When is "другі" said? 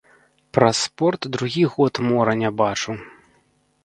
1.37-1.63